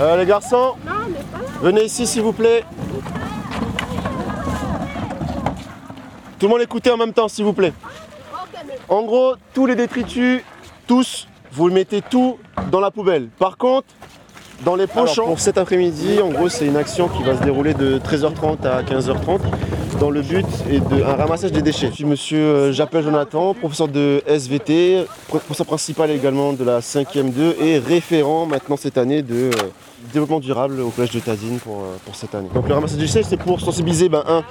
[0.00, 0.74] Euh, les garçons,
[1.60, 2.64] venez ici s'il vous plaît.
[6.38, 7.72] Tout le monde écoutez en même temps s'il vous plaît.
[8.88, 10.42] En gros, tous les détritus,
[10.86, 12.38] tous, vous mettez tout
[12.70, 13.28] dans la poubelle.
[13.40, 13.88] Par contre,
[14.64, 17.74] dans les poches, pour cet après-midi, en gros, c'est une action qui va se dérouler
[17.74, 19.40] de 13h30 à 15h30
[19.98, 21.88] dans le but est de un ramassage des déchets.
[21.88, 27.32] Je suis monsieur euh, J'appelle Jonathan, professeur de SVT, professeur principal également de la 5e
[27.32, 29.50] 2 et référent maintenant cette année de euh,
[30.12, 32.48] développement durable au collège de Tadine pour, euh, pour cette année.
[32.54, 34.44] Donc le ramassage des déchets, c'est pour sensibiliser ben, un,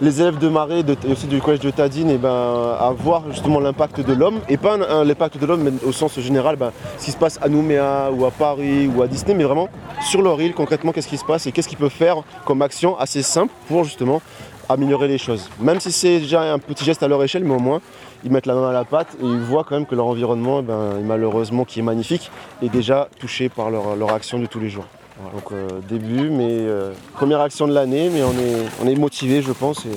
[0.00, 2.30] les élèves de Marais et aussi du collège de Tadine et ben,
[2.78, 6.56] à voir justement l'impact de l'homme, et pas l'impact de l'homme mais au sens général,
[6.56, 9.68] ben, ce qui se passe à Nouméa ou à Paris ou à Disney, mais vraiment
[10.02, 12.98] sur leur île concrètement qu'est-ce qui se passe et qu'est-ce qu'ils peuvent faire comme action
[12.98, 14.22] assez simple pour justement
[14.68, 15.50] améliorer les choses.
[15.60, 17.80] Même si c'est déjà un petit geste à leur échelle, mais au moins
[18.24, 20.60] ils mettent la main à la pâte et ils voient quand même que leur environnement,
[20.60, 22.30] eh ben, malheureusement qui est magnifique,
[22.62, 24.86] est déjà touché par leur action de tous les jours.
[25.20, 28.94] Voilà, donc euh, début, mais euh, première action de l'année, mais on est, on est
[28.94, 29.92] motivé je pense et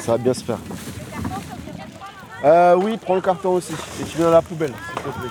[0.00, 0.58] ça va bien se faire.
[2.44, 5.28] Euh, oui, prends le carton aussi et tu mets dans la poubelle, s'il te plaît.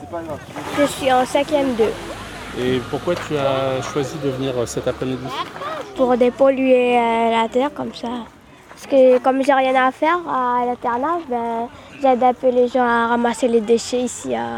[0.00, 0.38] C'est pas grave.
[0.78, 5.26] Je suis en 5e 2 Et pourquoi tu as choisi de venir euh, cet après-midi?
[5.96, 8.08] Pour dépolluer la terre comme ça.
[8.80, 11.68] Parce que comme j'ai rien à faire à l'internat, ben,
[12.00, 14.56] j'aide un peu les gens à ramasser les déchets ici à,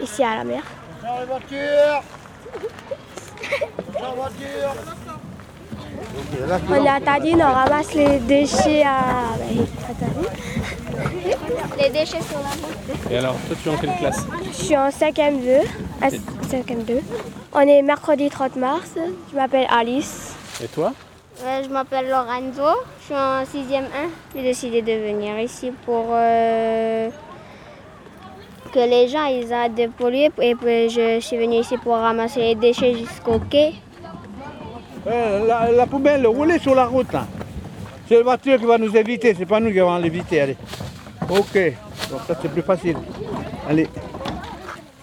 [0.00, 0.62] ici à la mer.
[6.70, 10.30] On est à Tadine, on ramasse les déchets à, ben, à Tadine.
[11.78, 13.10] Les déchets sur la route.
[13.10, 14.26] Et alors, toi, tu es en quelle classe?
[14.50, 15.50] Je suis en 5e 2.
[16.00, 17.00] à 5e 2.
[17.52, 18.92] On est mercredi 30 mars.
[19.30, 20.32] Je m'appelle Alice.
[20.64, 20.94] Et toi?
[21.44, 23.86] Euh, je m'appelle Lorenzo, suis en 6e 1.
[24.34, 27.08] J'ai décidé de venir ici pour euh,
[28.72, 30.30] que les gens ils arrêtent de polluer.
[30.42, 33.72] Et puis je suis venue ici pour ramasser les déchets jusqu'au quai.
[35.06, 37.10] Euh, la, poubelle roulée sur la route.
[37.12, 37.26] là.
[38.06, 40.42] C'est la voiture qui va nous éviter, c'est pas nous qui allons l'éviter.
[40.42, 40.56] Allez.
[41.30, 41.54] Ok,
[42.10, 42.96] donc ça c'est plus facile.
[43.68, 43.88] Allez.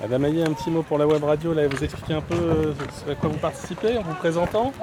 [0.02, 2.74] Madame Aïe, un petit mot pour la web radio, là, vous expliquez un peu euh,
[3.10, 4.74] à quoi vous participez en vous présentant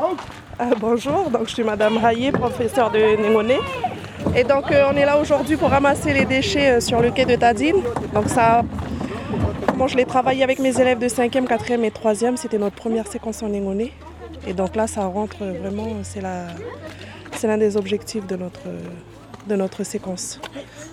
[0.58, 3.58] Euh, bonjour, donc je suis Madame Raillé, professeure de Némoné.
[4.34, 7.36] Et donc euh, on est là aujourd'hui pour ramasser les déchets sur le quai de
[7.36, 7.76] Tadine.
[8.14, 8.62] Donc ça,
[9.68, 13.06] comment je l'ai travaillé avec mes élèves de 5e, 4e et 3e, c'était notre première
[13.06, 13.92] séquence en Némoné.
[14.46, 18.36] Et donc là ça rentre vraiment, c'est l'un des objectifs de
[19.56, 20.40] notre, séquence.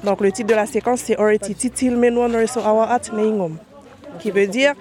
[0.03, 3.57] Donc le titre de la séquence c'est Oriti Titil Menwan Reso Awat Neingom,
[4.19, 4.74] qui veut dire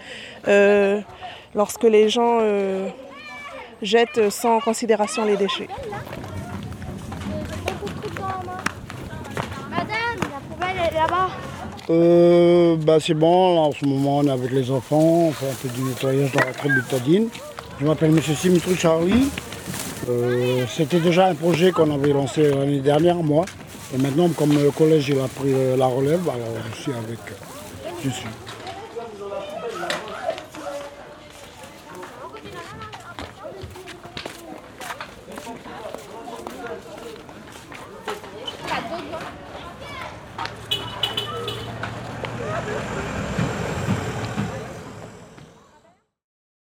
[0.46, 1.00] euh,
[1.54, 2.88] lorsque les gens euh,
[3.82, 5.68] jettent sans considération les déchets.
[9.70, 11.28] Madame, la poubelle est là-bas.
[11.90, 15.46] Euh, bah c'est bon, là, en ce moment on est avec les enfants, on fait
[15.46, 17.28] un peu du nettoyage dans la tribu de Tadine.
[17.80, 18.20] Je m'appelle M.
[18.20, 19.30] Simitru Charlie.
[20.10, 23.44] Euh, C'était déjà un projet qu'on avait lancé l'année dernière, moi.
[23.94, 27.18] Et maintenant, comme le collège il a pris la relève, alors je suis avec.
[28.04, 28.26] Je suis.